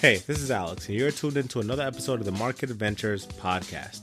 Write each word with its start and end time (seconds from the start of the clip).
Hey, 0.00 0.16
this 0.26 0.40
is 0.40 0.50
Alex, 0.50 0.88
and 0.88 0.96
you're 0.96 1.10
tuned 1.10 1.36
into 1.36 1.60
another 1.60 1.82
episode 1.82 2.20
of 2.20 2.24
the 2.24 2.32
Market 2.32 2.70
Adventures 2.70 3.26
podcast. 3.26 4.00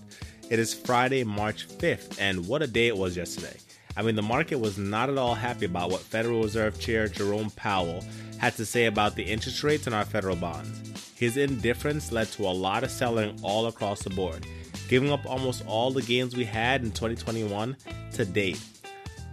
It 0.48 0.60
is 0.60 0.72
Friday, 0.72 1.24
March 1.24 1.68
5th, 1.68 2.22
and 2.22 2.48
what 2.48 2.62
a 2.62 2.68
day 2.68 2.86
it 2.86 2.96
was 2.96 3.18
yesterday. 3.18 3.58
I 3.96 4.04
mean, 4.04 4.14
the 4.14 4.22
market 4.22 4.60
was 4.60 4.78
not 4.78 5.10
at 5.10 5.18
all 5.18 5.34
happy 5.34 5.66
about 5.66 5.90
what 5.90 6.02
Federal 6.02 6.44
Reserve 6.44 6.80
Chair 6.80 7.08
Jerome 7.08 7.50
Powell 7.50 8.04
had 8.38 8.56
to 8.58 8.66
say 8.66 8.86
about 8.86 9.16
the 9.16 9.24
interest 9.24 9.64
rates 9.64 9.88
on 9.88 9.94
our 9.96 10.06
federal 10.06 10.36
bonds. 10.36 11.14
His 11.16 11.36
indifference 11.36 12.12
led 12.12 12.28
to 12.34 12.44
a 12.44 12.54
lot 12.54 12.84
of 12.84 12.92
selling 12.92 13.36
all 13.42 13.66
across 13.66 14.04
the 14.04 14.12
board, 14.12 14.46
giving 14.90 15.12
up 15.12 15.26
almost 15.26 15.66
all 15.66 15.90
the 15.90 16.04
gains 16.04 16.36
we 16.36 16.46
had 16.46 16.84
in 16.84 16.92
2021 16.92 17.76
to 18.12 18.24
date. 18.24 18.64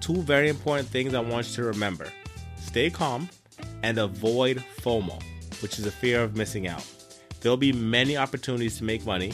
Two 0.01 0.23
very 0.23 0.49
important 0.49 0.89
things 0.89 1.13
I 1.13 1.21
want 1.21 1.47
you 1.47 1.57
to 1.57 1.65
remember 1.65 2.11
stay 2.57 2.89
calm 2.89 3.29
and 3.83 3.99
avoid 3.99 4.65
FOMO 4.81 5.21
which 5.63 5.79
is 5.79 5.87
a 5.87 5.91
fear 5.91 6.23
of 6.23 6.37
missing 6.37 6.67
out. 6.67 6.85
There'll 7.41 7.57
be 7.57 7.73
many 7.73 8.17
opportunities 8.17 8.79
to 8.79 8.85
make 8.85 9.05
money, 9.05 9.33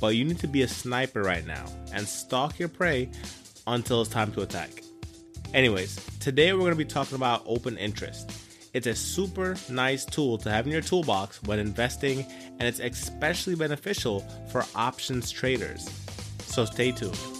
but 0.00 0.14
you 0.14 0.24
need 0.24 0.38
to 0.40 0.46
be 0.46 0.62
a 0.62 0.68
sniper 0.68 1.22
right 1.22 1.46
now 1.46 1.66
and 1.92 2.06
stalk 2.06 2.58
your 2.58 2.68
prey 2.68 3.10
until 3.66 4.00
it's 4.02 4.10
time 4.10 4.32
to 4.32 4.42
attack. 4.42 4.70
Anyways, 5.54 5.96
today 6.20 6.52
we're 6.52 6.60
going 6.60 6.72
to 6.72 6.76
be 6.76 6.84
talking 6.84 7.16
about 7.16 7.42
open 7.46 7.76
interest. 7.78 8.30
It's 8.74 8.86
a 8.86 8.94
super 8.94 9.56
nice 9.70 10.04
tool 10.04 10.38
to 10.38 10.50
have 10.50 10.66
in 10.66 10.72
your 10.72 10.82
toolbox 10.82 11.42
when 11.42 11.58
investing, 11.58 12.24
and 12.58 12.62
it's 12.62 12.80
especially 12.80 13.54
beneficial 13.54 14.20
for 14.52 14.64
options 14.74 15.30
traders. 15.30 15.88
So 16.46 16.64
stay 16.64 16.92
tuned. 16.92 17.37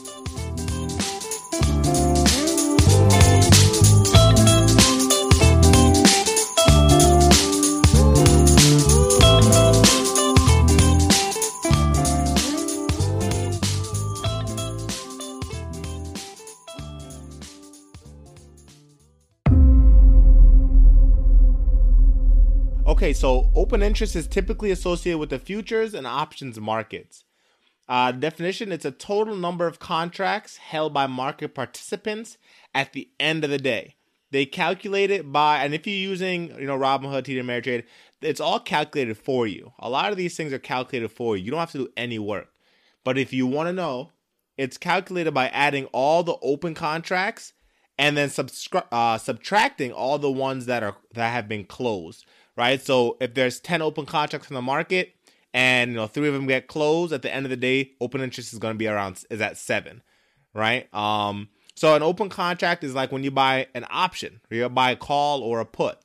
Okay, 22.98 23.12
so 23.12 23.48
open 23.54 23.80
interest 23.80 24.16
is 24.16 24.26
typically 24.26 24.72
associated 24.72 25.20
with 25.20 25.30
the 25.30 25.38
futures 25.38 25.94
and 25.94 26.04
options 26.04 26.58
markets. 26.58 27.22
Uh, 27.88 28.10
definition 28.10 28.72
it's 28.72 28.84
a 28.84 28.90
total 28.90 29.36
number 29.36 29.68
of 29.68 29.78
contracts 29.78 30.56
held 30.56 30.92
by 30.92 31.06
market 31.06 31.54
participants 31.54 32.38
at 32.74 32.92
the 32.94 33.08
end 33.20 33.44
of 33.44 33.50
the 33.50 33.58
day. 33.58 33.94
They 34.32 34.46
calculate 34.46 35.12
it 35.12 35.30
by, 35.30 35.62
and 35.62 35.74
if 35.74 35.86
you're 35.86 35.94
using, 35.94 36.50
you 36.58 36.66
know, 36.66 36.76
Robinhood, 36.76 37.22
TD 37.22 37.40
Ameritrade, 37.40 37.84
it's 38.20 38.40
all 38.40 38.58
calculated 38.58 39.16
for 39.16 39.46
you. 39.46 39.72
A 39.78 39.88
lot 39.88 40.10
of 40.10 40.16
these 40.16 40.36
things 40.36 40.52
are 40.52 40.58
calculated 40.58 41.10
for 41.10 41.36
you. 41.36 41.44
You 41.44 41.50
don't 41.52 41.60
have 41.60 41.70
to 41.70 41.78
do 41.78 41.92
any 41.96 42.18
work. 42.18 42.48
But 43.04 43.16
if 43.16 43.32
you 43.32 43.46
want 43.46 43.68
to 43.68 43.72
know, 43.72 44.10
it's 44.56 44.76
calculated 44.76 45.30
by 45.30 45.50
adding 45.50 45.84
all 45.92 46.24
the 46.24 46.36
open 46.42 46.74
contracts 46.74 47.52
and 47.96 48.16
then 48.16 48.28
subscri- 48.28 48.86
uh, 48.90 49.18
subtracting 49.18 49.92
all 49.92 50.18
the 50.18 50.32
ones 50.32 50.66
that 50.66 50.82
are 50.82 50.96
that 51.14 51.32
have 51.32 51.46
been 51.46 51.64
closed 51.64 52.24
right? 52.58 52.84
So 52.84 53.16
if 53.20 53.34
there's 53.34 53.60
10 53.60 53.80
open 53.80 54.04
contracts 54.04 54.50
in 54.50 54.54
the 54.54 54.60
market 54.60 55.14
and 55.54 55.92
you 55.92 55.96
know 55.96 56.08
three 56.08 56.28
of 56.28 56.34
them 56.34 56.46
get 56.46 56.66
closed 56.66 57.12
at 57.12 57.22
the 57.22 57.32
end 57.32 57.46
of 57.46 57.50
the 57.50 57.56
day, 57.56 57.92
open 58.00 58.20
interest 58.20 58.52
is 58.52 58.58
going 58.58 58.74
to 58.74 58.78
be 58.78 58.88
around 58.88 59.24
is 59.30 59.40
at 59.40 59.56
7, 59.56 60.02
right? 60.52 60.92
Um 60.92 61.48
so 61.74 61.94
an 61.94 62.02
open 62.02 62.28
contract 62.28 62.82
is 62.82 62.94
like 62.94 63.12
when 63.12 63.22
you 63.22 63.30
buy 63.30 63.68
an 63.72 63.86
option, 63.88 64.40
you 64.50 64.68
buy 64.68 64.90
a 64.90 64.96
call 64.96 65.42
or 65.42 65.60
a 65.60 65.64
put. 65.64 65.98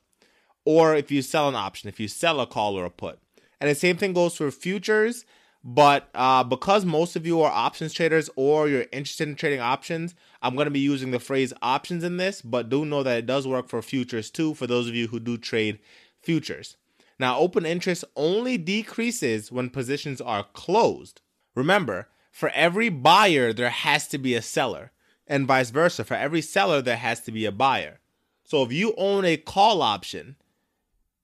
Or 0.64 0.94
if 0.94 1.10
you 1.10 1.20
sell 1.20 1.48
an 1.48 1.56
option, 1.56 1.88
if 1.88 1.98
you 1.98 2.06
sell 2.06 2.40
a 2.40 2.46
call 2.46 2.78
or 2.78 2.84
a 2.84 2.90
put. 2.90 3.18
And 3.60 3.68
the 3.68 3.74
same 3.74 3.96
thing 3.96 4.12
goes 4.12 4.36
for 4.36 4.50
futures, 4.52 5.24
but 5.64 6.10
uh, 6.14 6.44
because 6.44 6.84
most 6.84 7.16
of 7.16 7.26
you 7.26 7.40
are 7.40 7.50
options 7.50 7.92
traders 7.92 8.30
or 8.36 8.68
you're 8.68 8.86
interested 8.92 9.28
in 9.28 9.34
trading 9.34 9.60
options, 9.60 10.14
I'm 10.42 10.54
going 10.54 10.66
to 10.66 10.70
be 10.70 10.78
using 10.78 11.10
the 11.10 11.18
phrase 11.18 11.52
options 11.62 12.04
in 12.04 12.18
this, 12.18 12.40
but 12.40 12.68
do 12.68 12.84
know 12.84 13.02
that 13.02 13.18
it 13.18 13.26
does 13.26 13.48
work 13.48 13.68
for 13.68 13.80
futures 13.82 14.30
too 14.30 14.54
for 14.54 14.66
those 14.66 14.88
of 14.88 14.94
you 14.94 15.08
who 15.08 15.18
do 15.18 15.36
trade 15.38 15.78
futures. 16.24 16.76
Now, 17.18 17.38
open 17.38 17.64
interest 17.64 18.04
only 18.16 18.58
decreases 18.58 19.52
when 19.52 19.70
positions 19.70 20.20
are 20.20 20.46
closed. 20.52 21.20
Remember, 21.54 22.08
for 22.32 22.50
every 22.50 22.88
buyer, 22.88 23.52
there 23.52 23.70
has 23.70 24.08
to 24.08 24.18
be 24.18 24.34
a 24.34 24.42
seller, 24.42 24.90
and 25.26 25.46
vice 25.46 25.70
versa. 25.70 26.04
For 26.04 26.14
every 26.14 26.42
seller, 26.42 26.82
there 26.82 26.96
has 26.96 27.20
to 27.20 27.32
be 27.32 27.44
a 27.44 27.52
buyer. 27.52 28.00
So 28.44 28.62
if 28.62 28.72
you 28.72 28.94
own 28.98 29.24
a 29.24 29.36
call 29.36 29.82
option, 29.82 30.36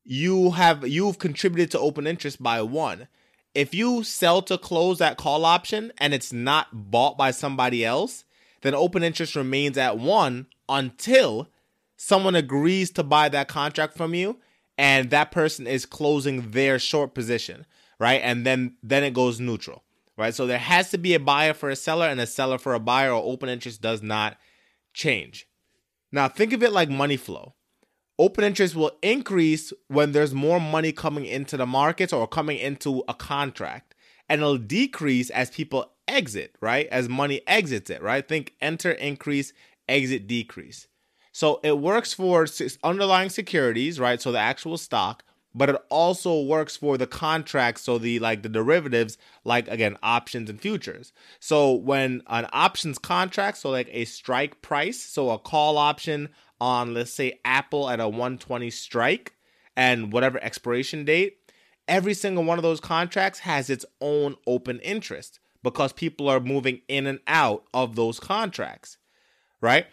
you 0.04 0.52
have 0.52 0.86
you've 0.88 1.18
contributed 1.18 1.70
to 1.72 1.78
open 1.78 2.06
interest 2.06 2.42
by 2.42 2.62
one. 2.62 3.08
If 3.54 3.74
you 3.74 4.04
sell 4.04 4.42
to 4.42 4.56
close 4.56 4.98
that 4.98 5.16
call 5.16 5.44
option 5.44 5.92
and 5.98 6.14
it's 6.14 6.32
not 6.32 6.90
bought 6.90 7.18
by 7.18 7.32
somebody 7.32 7.84
else, 7.84 8.24
then 8.62 8.74
open 8.74 9.02
interest 9.02 9.34
remains 9.34 9.76
at 9.76 9.98
one 9.98 10.46
until 10.68 11.48
someone 11.96 12.34
agrees 12.34 12.90
to 12.92 13.02
buy 13.02 13.28
that 13.28 13.48
contract 13.48 13.96
from 13.96 14.14
you 14.14 14.38
and 14.80 15.10
that 15.10 15.30
person 15.30 15.66
is 15.66 15.84
closing 15.84 16.52
their 16.52 16.78
short 16.78 17.12
position, 17.12 17.66
right? 17.98 18.22
And 18.24 18.46
then 18.46 18.76
then 18.82 19.04
it 19.04 19.12
goes 19.12 19.38
neutral, 19.38 19.84
right? 20.16 20.34
So 20.34 20.46
there 20.46 20.58
has 20.58 20.90
to 20.92 20.98
be 20.98 21.12
a 21.12 21.20
buyer 21.20 21.52
for 21.52 21.68
a 21.68 21.76
seller 21.76 22.06
and 22.06 22.18
a 22.18 22.26
seller 22.26 22.56
for 22.56 22.72
a 22.72 22.80
buyer, 22.80 23.12
or 23.12 23.22
open 23.22 23.50
interest 23.50 23.82
does 23.82 24.02
not 24.02 24.38
change. 24.94 25.46
Now 26.10 26.28
think 26.28 26.54
of 26.54 26.62
it 26.62 26.72
like 26.72 26.88
money 26.88 27.18
flow. 27.18 27.54
Open 28.18 28.42
interest 28.42 28.74
will 28.74 28.92
increase 29.02 29.70
when 29.88 30.12
there's 30.12 30.34
more 30.34 30.60
money 30.60 30.92
coming 30.92 31.26
into 31.26 31.58
the 31.58 31.66
markets 31.66 32.12
or 32.12 32.26
coming 32.26 32.56
into 32.56 33.04
a 33.06 33.12
contract, 33.12 33.94
and 34.30 34.40
it'll 34.40 34.56
decrease 34.56 35.28
as 35.28 35.50
people 35.50 35.92
exit, 36.08 36.56
right? 36.62 36.86
As 36.86 37.06
money 37.06 37.42
exits 37.46 37.90
it, 37.90 38.02
right? 38.02 38.26
Think 38.26 38.54
enter, 38.62 38.92
increase, 38.92 39.52
exit, 39.86 40.26
decrease. 40.26 40.86
So 41.32 41.60
it 41.62 41.78
works 41.78 42.12
for 42.12 42.46
underlying 42.82 43.30
securities, 43.30 44.00
right? 44.00 44.20
So 44.20 44.32
the 44.32 44.38
actual 44.38 44.76
stock, 44.76 45.24
but 45.54 45.68
it 45.68 45.76
also 45.88 46.40
works 46.40 46.76
for 46.76 46.96
the 46.96 47.06
contracts, 47.06 47.82
so 47.82 47.98
the 47.98 48.18
like 48.18 48.42
the 48.42 48.48
derivatives, 48.48 49.18
like 49.44 49.68
again 49.68 49.96
options 50.02 50.50
and 50.50 50.60
futures. 50.60 51.12
So 51.38 51.72
when 51.72 52.22
an 52.26 52.46
options 52.52 52.98
contract, 52.98 53.58
so 53.58 53.70
like 53.70 53.88
a 53.92 54.04
strike 54.04 54.62
price, 54.62 55.00
so 55.00 55.30
a 55.30 55.38
call 55.38 55.78
option 55.78 56.28
on 56.60 56.94
let's 56.94 57.12
say 57.12 57.40
Apple 57.44 57.88
at 57.88 58.00
a 58.00 58.08
120 58.08 58.70
strike 58.70 59.34
and 59.76 60.12
whatever 60.12 60.42
expiration 60.42 61.04
date, 61.04 61.38
every 61.88 62.14
single 62.14 62.44
one 62.44 62.58
of 62.58 62.62
those 62.62 62.80
contracts 62.80 63.40
has 63.40 63.70
its 63.70 63.84
own 64.00 64.36
open 64.46 64.78
interest 64.80 65.40
because 65.62 65.92
people 65.92 66.28
are 66.28 66.40
moving 66.40 66.80
in 66.88 67.06
and 67.06 67.20
out 67.26 67.64
of 67.74 67.96
those 67.96 68.20
contracts, 68.20 68.98
right? 69.60 69.86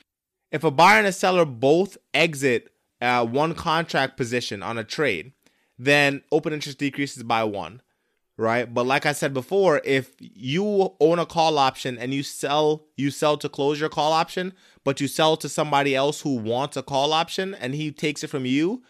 If 0.57 0.63
a 0.63 0.71
buyer 0.71 0.97
and 0.97 1.05
a 1.05 1.11
seller 1.11 1.45
both 1.45 1.99
exit 2.15 2.71
uh, 2.99 3.23
one 3.23 3.53
contract 3.53 4.17
position 4.17 4.63
on 4.63 4.79
a 4.79 4.83
trade, 4.83 5.33
then 5.77 6.23
open 6.31 6.51
interest 6.51 6.79
decreases 6.79 7.21
by 7.21 7.43
one, 7.43 7.79
right? 8.37 8.73
But 8.73 8.87
like 8.87 9.05
I 9.05 9.11
said 9.11 9.35
before, 9.35 9.81
if 9.85 10.15
you 10.19 10.95
own 10.99 11.19
a 11.19 11.27
call 11.27 11.59
option 11.59 11.99
and 11.99 12.11
you 12.11 12.23
sell 12.23 12.87
you 12.95 13.11
sell 13.11 13.37
to 13.37 13.47
close 13.47 13.79
your 13.79 13.89
call 13.89 14.11
option, 14.11 14.51
but 14.83 14.99
you 14.99 15.07
sell 15.07 15.37
to 15.37 15.47
somebody 15.47 15.95
else 15.95 16.21
who 16.21 16.35
wants 16.35 16.75
a 16.75 16.81
call 16.81 17.13
option 17.13 17.53
and 17.53 17.75
he 17.75 17.91
takes 17.91 18.23
it 18.23 18.31
from 18.31 18.47
you, 18.47 18.81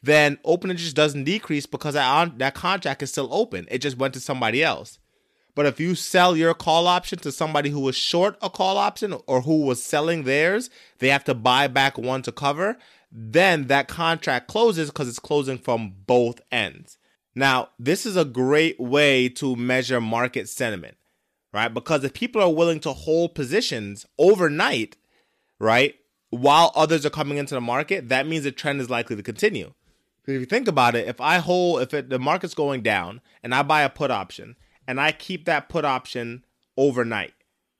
then 0.00 0.38
open 0.44 0.70
interest 0.70 0.94
doesn't 0.94 1.24
decrease 1.24 1.66
because 1.66 1.94
that, 1.94 2.38
that 2.38 2.54
contract 2.54 3.02
is 3.02 3.10
still 3.10 3.28
open. 3.32 3.66
It 3.68 3.78
just 3.78 3.98
went 3.98 4.14
to 4.14 4.20
somebody 4.20 4.62
else. 4.62 5.00
But 5.56 5.64
if 5.64 5.80
you 5.80 5.94
sell 5.94 6.36
your 6.36 6.52
call 6.52 6.86
option 6.86 7.18
to 7.20 7.32
somebody 7.32 7.70
who 7.70 7.80
was 7.80 7.96
short 7.96 8.36
a 8.42 8.50
call 8.50 8.76
option 8.76 9.16
or 9.26 9.40
who 9.40 9.62
was 9.62 9.82
selling 9.82 10.22
theirs, 10.22 10.68
they 10.98 11.08
have 11.08 11.24
to 11.24 11.34
buy 11.34 11.66
back 11.66 11.96
one 11.96 12.20
to 12.22 12.30
cover, 12.30 12.76
then 13.10 13.66
that 13.68 13.88
contract 13.88 14.48
closes 14.48 14.90
because 14.90 15.08
it's 15.08 15.18
closing 15.18 15.56
from 15.56 15.94
both 16.06 16.42
ends. 16.52 16.98
Now, 17.34 17.70
this 17.78 18.04
is 18.04 18.16
a 18.16 18.24
great 18.24 18.78
way 18.78 19.30
to 19.30 19.56
measure 19.56 19.98
market 19.98 20.50
sentiment, 20.50 20.98
right? 21.54 21.72
Because 21.72 22.04
if 22.04 22.12
people 22.12 22.42
are 22.42 22.52
willing 22.52 22.80
to 22.80 22.92
hold 22.92 23.34
positions 23.34 24.04
overnight, 24.18 24.98
right, 25.58 25.94
while 26.28 26.70
others 26.74 27.06
are 27.06 27.10
coming 27.10 27.38
into 27.38 27.54
the 27.54 27.62
market, 27.62 28.10
that 28.10 28.26
means 28.26 28.44
the 28.44 28.52
trend 28.52 28.82
is 28.82 28.90
likely 28.90 29.16
to 29.16 29.22
continue. 29.22 29.72
If 30.26 30.40
you 30.40 30.44
think 30.44 30.68
about 30.68 30.94
it, 30.94 31.08
if 31.08 31.18
I 31.18 31.38
hold, 31.38 31.80
if 31.80 31.94
it, 31.94 32.10
the 32.10 32.18
market's 32.18 32.52
going 32.52 32.82
down 32.82 33.22
and 33.42 33.54
I 33.54 33.62
buy 33.62 33.82
a 33.82 33.88
put 33.88 34.10
option 34.10 34.56
and 34.86 35.00
I 35.00 35.12
keep 35.12 35.44
that 35.46 35.68
put 35.68 35.84
option 35.84 36.44
overnight, 36.76 37.34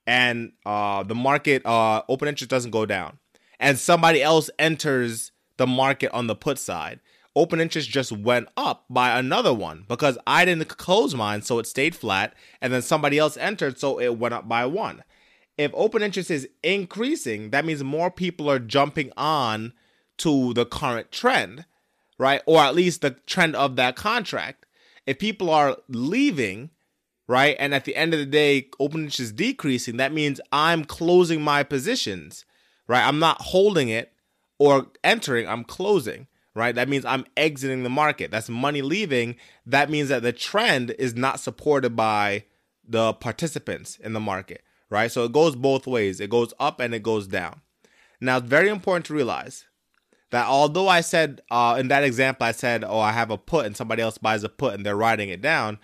and 0.06 0.52
uh, 0.64 1.02
the 1.02 1.14
market 1.14 1.64
uh, 1.66 2.02
open 2.08 2.28
interest 2.28 2.50
doesn't 2.50 2.70
go 2.70 2.86
down, 2.86 3.18
and 3.60 3.78
somebody 3.78 4.22
else 4.22 4.50
enters 4.58 5.32
the 5.56 5.66
market 5.66 6.10
on 6.12 6.26
the 6.26 6.34
put 6.34 6.58
side, 6.58 7.00
open 7.34 7.60
interest 7.60 7.88
just 7.88 8.12
went 8.12 8.48
up 8.56 8.84
by 8.88 9.18
another 9.18 9.52
one 9.52 9.84
because 9.88 10.18
I 10.26 10.44
didn't 10.44 10.68
close 10.68 11.14
mine, 11.14 11.42
so 11.42 11.58
it 11.58 11.66
stayed 11.66 11.94
flat, 11.94 12.34
and 12.60 12.72
then 12.72 12.82
somebody 12.82 13.18
else 13.18 13.36
entered, 13.36 13.78
so 13.78 14.00
it 14.00 14.18
went 14.18 14.34
up 14.34 14.48
by 14.48 14.66
one. 14.66 15.04
If 15.58 15.70
open 15.74 16.02
interest 16.02 16.30
is 16.30 16.48
increasing, 16.62 17.50
that 17.50 17.64
means 17.64 17.82
more 17.82 18.10
people 18.10 18.50
are 18.50 18.58
jumping 18.58 19.12
on 19.16 19.72
to 20.18 20.52
the 20.54 20.66
current 20.66 21.12
trend, 21.12 21.64
right? 22.18 22.42
Or 22.46 22.60
at 22.60 22.74
least 22.74 23.00
the 23.00 23.12
trend 23.26 23.56
of 23.56 23.76
that 23.76 23.96
contract. 23.96 24.66
if 25.06 25.18
people 25.18 25.50
are 25.50 25.76
leaving, 25.88 26.70
right, 27.28 27.56
and 27.58 27.74
at 27.74 27.84
the 27.84 27.96
end 27.96 28.14
of 28.14 28.20
the 28.20 28.26
day, 28.26 28.68
open 28.78 29.00
interest 29.00 29.20
is 29.20 29.32
decreasing, 29.32 29.96
that 29.96 30.12
means 30.12 30.40
I'm 30.52 30.84
closing 30.84 31.42
my 31.42 31.62
positions, 31.62 32.44
right? 32.86 33.06
I'm 33.06 33.18
not 33.18 33.40
holding 33.40 33.88
it 33.88 34.12
or 34.58 34.86
entering, 35.04 35.48
I'm 35.48 35.64
closing, 35.64 36.26
right? 36.54 36.74
That 36.74 36.88
means 36.88 37.04
I'm 37.04 37.26
exiting 37.36 37.82
the 37.82 37.90
market. 37.90 38.30
That's 38.30 38.48
money 38.48 38.82
leaving. 38.82 39.36
That 39.66 39.90
means 39.90 40.08
that 40.08 40.22
the 40.22 40.32
trend 40.32 40.92
is 40.98 41.14
not 41.14 41.40
supported 41.40 41.94
by 41.94 42.44
the 42.88 43.12
participants 43.12 43.98
in 43.98 44.12
the 44.14 44.20
market, 44.20 44.62
right? 44.88 45.10
So 45.10 45.24
it 45.24 45.32
goes 45.32 45.54
both 45.54 45.86
ways. 45.86 46.20
It 46.20 46.30
goes 46.30 46.54
up 46.58 46.80
and 46.80 46.94
it 46.94 47.02
goes 47.02 47.26
down. 47.26 47.60
Now, 48.20 48.38
it's 48.38 48.48
very 48.48 48.70
important 48.70 49.04
to 49.06 49.14
realize 49.14 49.66
that 50.30 50.46
although 50.46 50.88
I 50.88 51.02
said 51.02 51.42
uh, 51.50 51.76
in 51.78 51.88
that 51.88 52.04
example, 52.04 52.46
I 52.46 52.52
said, 52.52 52.84
oh, 52.84 53.00
I 53.00 53.12
have 53.12 53.30
a 53.30 53.38
put 53.38 53.66
and 53.66 53.76
somebody 53.76 54.02
else 54.02 54.18
buys 54.18 54.44
a 54.44 54.48
put 54.48 54.74
and 54.74 54.84
they're 54.84 54.96
writing 54.96 55.28
it 55.28 55.42
down, 55.42 55.78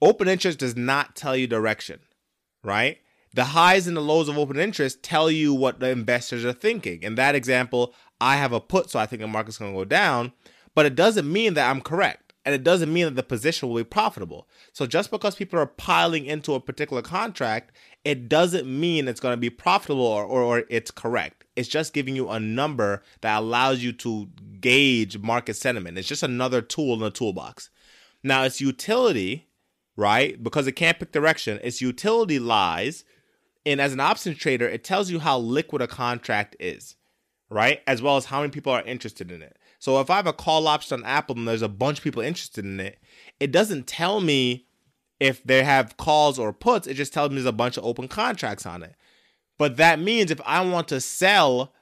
open 0.00 0.28
interest 0.28 0.58
does 0.58 0.76
not 0.76 1.16
tell 1.16 1.36
you 1.36 1.46
direction, 1.46 2.00
right? 2.62 2.98
The 3.34 3.44
highs 3.44 3.86
and 3.86 3.96
the 3.96 4.00
lows 4.00 4.28
of 4.28 4.38
open 4.38 4.58
interest 4.58 5.02
tell 5.02 5.30
you 5.30 5.52
what 5.52 5.80
the 5.80 5.90
investors 5.90 6.44
are 6.44 6.52
thinking. 6.52 7.02
In 7.02 7.14
that 7.16 7.34
example, 7.34 7.94
I 8.20 8.36
have 8.36 8.52
a 8.52 8.60
put, 8.60 8.90
so 8.90 8.98
I 8.98 9.06
think 9.06 9.20
the 9.20 9.28
market's 9.28 9.58
going 9.58 9.72
to 9.72 9.78
go 9.78 9.84
down, 9.84 10.32
but 10.74 10.86
it 10.86 10.94
doesn't 10.94 11.30
mean 11.30 11.54
that 11.54 11.68
I'm 11.68 11.80
correct. 11.80 12.28
And 12.44 12.54
it 12.54 12.64
doesn't 12.64 12.90
mean 12.90 13.04
that 13.04 13.16
the 13.16 13.22
position 13.22 13.68
will 13.68 13.76
be 13.76 13.84
profitable. 13.84 14.48
So 14.72 14.86
just 14.86 15.10
because 15.10 15.34
people 15.34 15.58
are 15.58 15.66
piling 15.66 16.24
into 16.24 16.54
a 16.54 16.60
particular 16.60 17.02
contract, 17.02 17.72
it 18.04 18.26
doesn't 18.26 18.66
mean 18.66 19.06
it's 19.06 19.20
going 19.20 19.34
to 19.34 19.40
be 19.40 19.50
profitable 19.50 20.06
or, 20.06 20.24
or, 20.24 20.42
or 20.42 20.64
it's 20.70 20.90
correct. 20.90 21.44
It's 21.56 21.68
just 21.68 21.92
giving 21.92 22.16
you 22.16 22.30
a 22.30 22.40
number 22.40 23.02
that 23.20 23.38
allows 23.38 23.82
you 23.82 23.92
to 23.94 24.30
gauge 24.60 25.18
market 25.18 25.56
sentiment. 25.56 25.98
It's 25.98 26.08
just 26.08 26.22
another 26.22 26.62
tool 26.62 26.94
in 26.94 27.00
the 27.00 27.10
toolbox. 27.10 27.68
Now, 28.22 28.44
its 28.44 28.62
utility, 28.62 29.47
right? 29.98 30.40
Because 30.40 30.68
it 30.68 30.72
can't 30.72 30.98
pick 30.98 31.10
direction, 31.10 31.58
its 31.60 31.82
utility 31.82 32.38
lies 32.38 33.04
in 33.64 33.80
as 33.80 33.92
an 33.92 33.98
options 33.98 34.38
trader, 34.38 34.66
it 34.68 34.84
tells 34.84 35.10
you 35.10 35.18
how 35.18 35.36
liquid 35.36 35.82
a 35.82 35.88
contract 35.88 36.54
is, 36.60 36.94
right? 37.50 37.82
As 37.84 38.00
well 38.00 38.16
as 38.16 38.26
how 38.26 38.40
many 38.40 38.52
people 38.52 38.72
are 38.72 38.82
interested 38.82 39.32
in 39.32 39.42
it. 39.42 39.58
So 39.80 40.00
if 40.00 40.08
I 40.08 40.14
have 40.14 40.28
a 40.28 40.32
call 40.32 40.68
option 40.68 41.00
on 41.00 41.04
Apple 41.04 41.36
and 41.36 41.48
there's 41.48 41.62
a 41.62 41.68
bunch 41.68 41.98
of 41.98 42.04
people 42.04 42.22
interested 42.22 42.64
in 42.64 42.78
it, 42.78 43.00
it 43.40 43.50
doesn't 43.50 43.88
tell 43.88 44.20
me 44.20 44.66
if 45.18 45.42
they 45.42 45.64
have 45.64 45.96
calls 45.96 46.38
or 46.38 46.52
puts. 46.52 46.86
It 46.86 46.94
just 46.94 47.12
tells 47.12 47.30
me 47.30 47.34
there's 47.36 47.46
a 47.46 47.52
bunch 47.52 47.76
of 47.76 47.84
open 47.84 48.06
contracts 48.06 48.66
on 48.66 48.84
it. 48.84 48.94
But 49.58 49.78
that 49.78 49.98
means 49.98 50.30
if 50.30 50.40
I 50.46 50.64
want 50.64 50.86
to 50.88 51.00
sell 51.00 51.74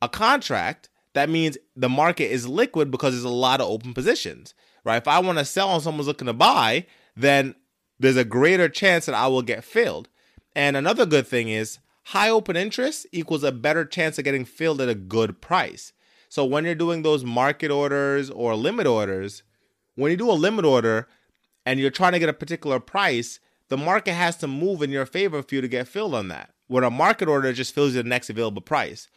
a 0.00 0.08
contract, 0.08 0.88
that 1.12 1.28
means 1.28 1.58
the 1.76 1.90
market 1.90 2.32
is 2.32 2.48
liquid 2.48 2.90
because 2.90 3.12
there's 3.12 3.24
a 3.24 3.28
lot 3.28 3.60
of 3.60 3.68
open 3.68 3.92
positions, 3.92 4.54
right? 4.84 4.96
If 4.96 5.06
I 5.06 5.18
want 5.18 5.36
to 5.36 5.44
sell 5.44 5.74
and 5.74 5.82
someone's 5.82 6.06
looking 6.06 6.26
to 6.26 6.32
buy, 6.32 6.86
then 7.18 7.56
there's 7.98 8.16
a 8.16 8.24
greater 8.24 8.68
chance 8.68 9.06
that 9.06 9.14
I 9.14 9.26
will 9.26 9.42
get 9.42 9.64
filled. 9.64 10.08
And 10.54 10.76
another 10.76 11.04
good 11.04 11.26
thing 11.26 11.48
is 11.48 11.78
high 12.04 12.30
open 12.30 12.56
interest 12.56 13.06
equals 13.12 13.44
a 13.44 13.52
better 13.52 13.84
chance 13.84 14.18
of 14.18 14.24
getting 14.24 14.44
filled 14.44 14.80
at 14.80 14.88
a 14.88 14.94
good 14.94 15.40
price. 15.40 15.92
So 16.28 16.44
when 16.44 16.64
you're 16.64 16.74
doing 16.74 17.02
those 17.02 17.24
market 17.24 17.70
orders 17.70 18.30
or 18.30 18.54
limit 18.54 18.86
orders, 18.86 19.42
when 19.94 20.10
you 20.10 20.16
do 20.16 20.30
a 20.30 20.32
limit 20.32 20.64
order 20.64 21.08
and 21.66 21.80
you're 21.80 21.90
trying 21.90 22.12
to 22.12 22.18
get 22.18 22.28
a 22.28 22.34
particular 22.34 22.78
price, 22.78 23.40
the 23.68 23.76
market 23.76 24.12
has 24.12 24.36
to 24.36 24.46
move 24.46 24.82
in 24.82 24.90
your 24.90 25.06
favor 25.06 25.42
for 25.42 25.54
you 25.54 25.60
to 25.60 25.68
get 25.68 25.88
filled 25.88 26.14
on 26.14 26.28
that. 26.28 26.50
When 26.68 26.84
a 26.84 26.90
market 26.90 27.28
order 27.28 27.52
just 27.52 27.74
fills 27.74 27.94
you 27.94 28.02
the 28.02 28.08
next 28.08 28.30
available 28.30 28.62
price. 28.62 29.08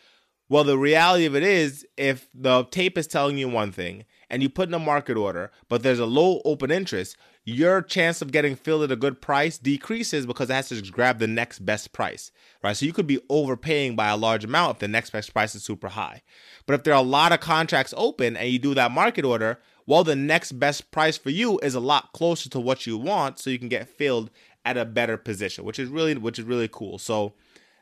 Well, 0.50 0.64
the 0.64 0.78
reality 0.78 1.26
of 1.26 1.36
it 1.36 1.44
is, 1.44 1.86
if 1.96 2.28
the 2.34 2.66
tape 2.66 2.98
is 2.98 3.08
telling 3.08 3.38
you 3.38 3.48
one 3.48 3.72
thing 3.72 4.06
and 4.32 4.42
you 4.42 4.50
put 4.50 4.70
in 4.70 4.74
a 4.74 4.80
market 4.80 5.18
order, 5.18 5.52
but 5.68 5.84
there's 5.84 6.00
a 6.00 6.06
low 6.06 6.42
open 6.46 6.72
interest, 6.72 7.18
your 7.44 7.82
chance 7.82 8.22
of 8.22 8.32
getting 8.32 8.56
filled 8.56 8.84
at 8.84 8.92
a 8.92 8.96
good 8.96 9.22
price 9.22 9.58
decreases 9.58 10.26
because 10.26 10.50
it 10.50 10.54
has 10.54 10.70
to 10.70 10.82
grab 10.84 11.20
the 11.20 11.28
next 11.28 11.60
best 11.60 11.92
price, 11.92 12.32
right? 12.64 12.78
So 12.78 12.86
you 12.86 12.94
could 12.94 13.08
be 13.08 13.20
overpaying 13.30 13.98
by 13.98 14.08
a 14.08 14.16
large 14.16 14.46
amount 14.46 14.78
if 14.78 14.80
the 14.80 14.88
next 14.88 15.10
best 15.10 15.34
price 15.34 15.54
is 15.54 15.64
super 15.64 15.90
high. 15.90 16.22
But 16.66 16.76
if 16.76 16.84
there 16.84 16.94
are 16.94 17.02
a 17.02 17.06
lot 17.06 17.34
of 17.34 17.42
contracts 17.42 17.94
open 17.98 18.38
and 18.38 18.50
you 18.50 18.58
do 18.58 18.74
that 18.74 18.92
market 18.92 19.26
order, 19.26 19.60
well, 19.86 20.06
the 20.06 20.16
next 20.16 20.54
best 20.54 20.92
price 20.92 21.18
for 21.18 21.30
you 21.30 21.60
is 21.60 21.76
a 21.76 21.82
lot 21.82 22.14
closer 22.14 22.50
to 22.52 22.60
what 22.60 22.88
you 22.88 22.98
want, 22.98 23.38
so 23.38 23.50
you 23.50 23.60
can 23.60 23.68
get 23.68 23.90
filled 23.90 24.30
at 24.64 24.78
a 24.78 24.86
better 24.86 25.18
position, 25.18 25.66
which 25.66 25.80
is 25.80 25.90
really 25.90 26.16
which 26.16 26.40
is 26.40 26.46
really 26.46 26.70
cool. 26.72 26.98
So 27.00 27.34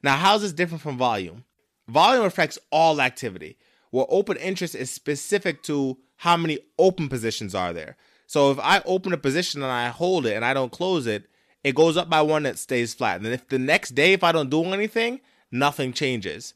now, 0.02 0.16
how's 0.16 0.42
this 0.42 0.54
different 0.54 0.82
from 0.82 0.98
volume? 0.98 1.44
Volume 1.88 2.26
affects 2.26 2.58
all 2.72 3.02
activity, 3.02 3.58
where 3.92 4.06
open 4.10 4.38
interest 4.38 4.76
is 4.76 4.92
specific 4.92 5.64
to 5.64 5.98
how 6.18 6.38
many 6.38 6.60
open 6.78 7.10
positions 7.10 7.56
are 7.56 7.74
there. 7.74 7.96
So 8.28 8.52
if 8.52 8.60
I 8.60 8.82
open 8.86 9.14
a 9.14 9.18
position 9.18 9.64
and 9.64 9.72
I 9.72 9.88
hold 9.88 10.26
it 10.26 10.36
and 10.36 10.46
I 10.46 10.54
don't 10.54 10.72
close 10.72 11.08
it, 11.08 11.30
it 11.64 11.76
goes 11.76 11.98
up 11.98 12.10
by 12.10 12.22
one 12.22 12.44
that 12.44 12.60
stays 12.60 12.94
flat. 12.94 13.18
And 13.22 13.28
if 13.28 13.48
the 13.48 13.60
next 13.60 13.92
day, 13.92 14.14
if 14.14 14.24
I 14.24 14.32
don't 14.32 14.50
do 14.50 14.64
anything, 14.66 15.20
nothing 15.52 15.94
changes, 15.94 16.54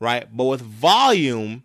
right? 0.00 0.26
But 0.34 0.44
with 0.44 0.62
volume, 0.62 1.64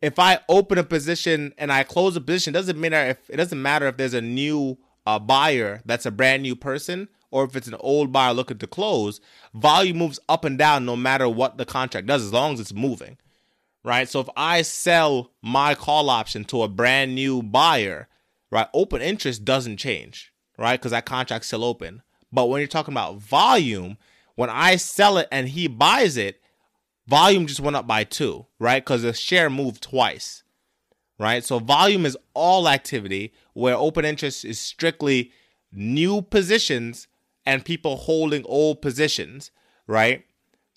if 0.00 0.18
I 0.18 0.38
open 0.48 0.78
a 0.78 0.84
position 0.84 1.52
and 1.58 1.72
I 1.72 1.82
close 1.82 2.16
a 2.16 2.20
position, 2.20 2.52
doesn't 2.52 2.80
matter 2.80 3.10
if 3.10 3.18
it 3.28 3.36
doesn't 3.36 3.60
matter 3.60 3.86
if 3.86 3.96
there's 3.96 4.14
a 4.14 4.22
new 4.22 4.78
uh, 5.06 5.18
buyer 5.18 5.82
that's 5.84 6.06
a 6.06 6.10
brand 6.10 6.42
new 6.42 6.56
person 6.56 7.08
or 7.30 7.44
if 7.44 7.56
it's 7.56 7.68
an 7.68 7.76
old 7.80 8.12
buyer 8.12 8.32
looking 8.32 8.58
to 8.58 8.66
close. 8.66 9.20
Volume 9.54 9.98
moves 9.98 10.18
up 10.28 10.44
and 10.44 10.58
down 10.58 10.84
no 10.84 10.96
matter 10.96 11.28
what 11.28 11.58
the 11.58 11.66
contract 11.66 12.06
does, 12.06 12.24
as 12.24 12.32
long 12.32 12.54
as 12.54 12.60
it's 12.60 12.72
moving, 12.72 13.18
right? 13.84 14.08
So 14.08 14.20
if 14.20 14.28
I 14.36 14.62
sell 14.62 15.32
my 15.42 15.74
call 15.74 16.10
option 16.10 16.44
to 16.46 16.62
a 16.62 16.68
brand 16.68 17.14
new 17.14 17.42
buyer 17.42 18.08
right? 18.50 18.68
Open 18.74 19.00
interest 19.00 19.44
doesn't 19.44 19.78
change, 19.78 20.32
right? 20.58 20.78
Because 20.78 20.90
that 20.90 21.06
contract's 21.06 21.46
still 21.46 21.64
open. 21.64 22.02
But 22.32 22.46
when 22.46 22.60
you're 22.60 22.68
talking 22.68 22.94
about 22.94 23.16
volume, 23.16 23.96
when 24.34 24.50
I 24.50 24.76
sell 24.76 25.18
it 25.18 25.28
and 25.32 25.48
he 25.48 25.68
buys 25.68 26.16
it, 26.16 26.40
volume 27.06 27.46
just 27.46 27.60
went 27.60 27.76
up 27.76 27.86
by 27.86 28.04
two, 28.04 28.46
right? 28.58 28.82
Because 28.84 29.02
the 29.02 29.12
share 29.12 29.50
moved 29.50 29.82
twice, 29.82 30.42
right? 31.18 31.44
So 31.44 31.58
volume 31.58 32.06
is 32.06 32.16
all 32.34 32.68
activity, 32.68 33.32
where 33.52 33.74
open 33.74 34.04
interest 34.04 34.44
is 34.44 34.58
strictly 34.58 35.32
new 35.72 36.22
positions 36.22 37.08
and 37.46 37.64
people 37.64 37.96
holding 37.96 38.44
old 38.44 38.82
positions, 38.82 39.50
right? 39.86 40.24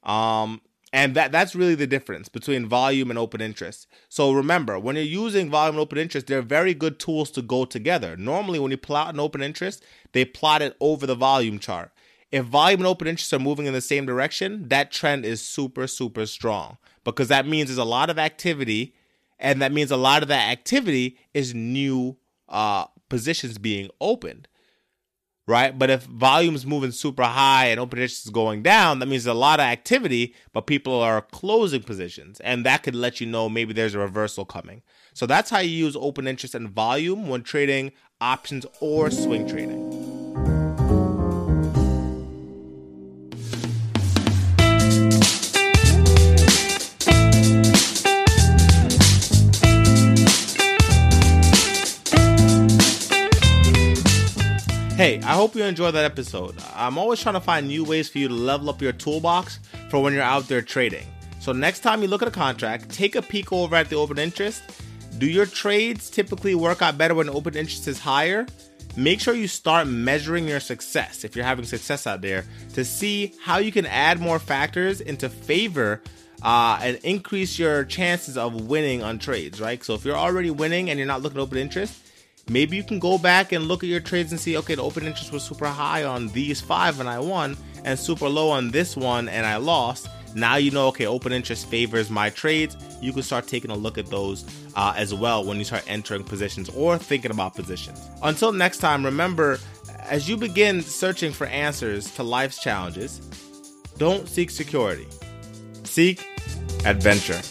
Um, 0.03 0.61
and 0.93 1.15
that 1.15 1.31
that's 1.31 1.55
really 1.55 1.73
the 1.73 1.87
difference 1.87 2.29
between 2.29 2.67
volume 2.67 3.09
and 3.09 3.17
open 3.17 3.41
interest. 3.41 3.87
So 4.09 4.31
remember, 4.31 4.77
when 4.77 4.95
you're 4.95 5.03
using 5.03 5.49
volume 5.49 5.75
and 5.75 5.81
open 5.81 5.97
interest, 5.97 6.27
they're 6.27 6.43
very 6.43 6.75
good 6.75 6.99
tools 6.99 7.31
to 7.31 7.41
go 7.41 7.65
together. 7.65 8.15
Normally, 8.15 8.59
when 8.59 8.69
you 8.69 8.77
plot 8.77 9.11
an 9.11 9.19
open 9.19 9.41
interest, 9.41 9.83
they 10.11 10.23
plot 10.23 10.61
it 10.61 10.77
over 10.79 11.07
the 11.07 11.15
volume 11.15 11.57
chart. 11.57 11.91
If 12.31 12.45
volume 12.45 12.81
and 12.81 12.87
open 12.87 13.07
interest 13.07 13.33
are 13.33 13.39
moving 13.39 13.65
in 13.65 13.73
the 13.73 13.81
same 13.81 14.05
direction, 14.05 14.69
that 14.69 14.91
trend 14.91 15.25
is 15.25 15.41
super, 15.41 15.87
super 15.87 16.27
strong 16.27 16.77
because 17.03 17.27
that 17.27 17.47
means 17.47 17.69
there's 17.69 17.77
a 17.79 17.83
lot 17.83 18.11
of 18.11 18.19
activity, 18.19 18.93
and 19.39 19.61
that 19.63 19.71
means 19.71 19.89
a 19.89 19.97
lot 19.97 20.21
of 20.21 20.29
that 20.29 20.51
activity 20.51 21.17
is 21.33 21.55
new 21.55 22.17
uh, 22.49 22.85
positions 23.09 23.57
being 23.57 23.89
opened 23.99 24.47
right? 25.47 25.77
But 25.77 25.89
if 25.89 26.03
volume's 26.03 26.65
moving 26.65 26.91
super 26.91 27.23
high 27.23 27.65
and 27.65 27.79
open 27.79 27.99
interest 27.99 28.25
is 28.25 28.31
going 28.31 28.63
down, 28.63 28.99
that 28.99 29.07
means 29.07 29.25
a 29.25 29.33
lot 29.33 29.59
of 29.59 29.65
activity, 29.65 30.35
but 30.53 30.67
people 30.67 31.01
are 31.01 31.21
closing 31.21 31.83
positions. 31.83 32.39
And 32.41 32.65
that 32.65 32.83
could 32.83 32.95
let 32.95 33.19
you 33.19 33.27
know 33.27 33.49
maybe 33.49 33.73
there's 33.73 33.95
a 33.95 33.99
reversal 33.99 34.45
coming. 34.45 34.81
So 35.13 35.25
that's 35.25 35.49
how 35.49 35.59
you 35.59 35.69
use 35.69 35.95
open 35.95 36.27
interest 36.27 36.55
and 36.55 36.69
volume 36.69 37.27
when 37.27 37.43
trading 37.43 37.91
options 38.21 38.65
or 38.79 39.11
swing 39.11 39.47
trading. 39.47 40.12
Hey, 55.03 55.19
I 55.19 55.33
hope 55.33 55.53
you 55.53 55.65
enjoyed 55.65 55.95
that 55.95 56.05
episode. 56.05 56.55
I'm 56.73 56.97
always 56.97 57.19
trying 57.19 57.33
to 57.33 57.41
find 57.41 57.67
new 57.67 57.83
ways 57.83 58.07
for 58.07 58.19
you 58.19 58.29
to 58.29 58.33
level 58.33 58.69
up 58.69 58.81
your 58.81 58.93
toolbox 58.93 59.59
for 59.89 60.01
when 60.01 60.13
you're 60.13 60.23
out 60.23 60.47
there 60.47 60.61
trading. 60.61 61.05
So 61.41 61.51
next 61.51 61.81
time 61.81 62.01
you 62.01 62.07
look 62.07 62.21
at 62.21 62.29
a 62.29 62.31
contract, 62.31 62.89
take 62.89 63.15
a 63.15 63.21
peek 63.21 63.51
over 63.51 63.75
at 63.75 63.89
the 63.89 63.97
open 63.97 64.17
interest. 64.17 64.63
Do 65.17 65.25
your 65.25 65.45
trades 65.45 66.09
typically 66.09 66.55
work 66.55 66.81
out 66.81 66.97
better 66.97 67.15
when 67.15 67.27
open 67.27 67.57
interest 67.57 67.85
is 67.89 67.99
higher? 67.99 68.47
Make 68.95 69.19
sure 69.19 69.33
you 69.33 69.49
start 69.49 69.89
measuring 69.89 70.47
your 70.47 70.61
success 70.61 71.25
if 71.25 71.35
you're 71.35 71.43
having 71.43 71.65
success 71.65 72.07
out 72.07 72.21
there 72.21 72.45
to 72.73 72.85
see 72.85 73.33
how 73.41 73.57
you 73.57 73.73
can 73.73 73.85
add 73.85 74.21
more 74.21 74.39
factors 74.39 75.01
into 75.01 75.27
favor 75.27 76.01
uh, 76.43 76.79
and 76.81 76.95
increase 77.03 77.59
your 77.59 77.83
chances 77.83 78.37
of 78.37 78.69
winning 78.69 79.03
on 79.03 79.19
trades, 79.19 79.59
right? 79.59 79.83
So 79.83 79.95
if 79.95 80.05
you're 80.05 80.15
already 80.15 80.49
winning 80.49 80.89
and 80.89 80.97
you're 80.97 81.07
not 81.07 81.21
looking 81.21 81.39
at 81.39 81.41
open 81.41 81.57
interest, 81.57 82.02
maybe 82.49 82.75
you 82.75 82.83
can 82.83 82.99
go 82.99 83.17
back 83.17 83.51
and 83.51 83.65
look 83.65 83.83
at 83.83 83.89
your 83.89 83.99
trades 83.99 84.31
and 84.31 84.39
see 84.39 84.57
okay 84.57 84.75
the 84.75 84.83
open 84.83 85.05
interest 85.05 85.31
was 85.31 85.43
super 85.43 85.67
high 85.67 86.03
on 86.03 86.27
these 86.29 86.59
five 86.59 86.99
and 86.99 87.09
i 87.09 87.19
won 87.19 87.55
and 87.83 87.97
super 87.97 88.27
low 88.27 88.49
on 88.49 88.71
this 88.71 88.95
one 88.97 89.29
and 89.29 89.45
i 89.45 89.55
lost 89.57 90.07
Now 90.35 90.55
you 90.55 90.71
know, 90.71 90.87
okay, 90.87 91.05
open 91.05 91.31
interest 91.31 91.67
favors 91.67 92.09
my 92.09 92.29
trades. 92.29 92.75
You 93.01 93.13
can 93.13 93.21
start 93.23 93.47
taking 93.47 93.71
a 93.71 93.75
look 93.75 93.97
at 93.97 94.07
those 94.07 94.45
uh, 94.75 94.93
as 94.97 95.13
well 95.13 95.45
when 95.45 95.57
you 95.57 95.63
start 95.63 95.83
entering 95.87 96.23
positions 96.23 96.69
or 96.69 96.97
thinking 96.97 97.31
about 97.31 97.55
positions. 97.55 98.09
Until 98.21 98.51
next 98.51 98.79
time, 98.79 99.05
remember, 99.05 99.59
as 99.99 100.27
you 100.27 100.37
begin 100.37 100.81
searching 100.81 101.31
for 101.31 101.47
answers 101.47 102.11
to 102.15 102.23
life's 102.23 102.61
challenges, 102.61 103.19
don't 103.97 104.27
seek 104.27 104.49
security, 104.49 105.07
seek 105.83 106.25
adventure. 106.85 107.41